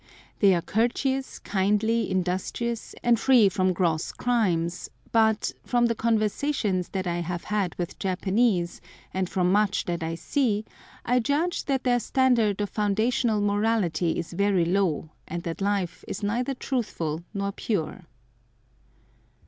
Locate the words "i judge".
11.05-11.65